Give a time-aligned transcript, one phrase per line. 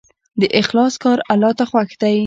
[0.41, 2.17] د اخلاص کار الله ته خوښ دی.